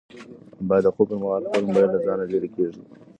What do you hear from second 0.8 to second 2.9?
د خوب پر مهال خپل موبایل له ځانه لیرې کېږدو.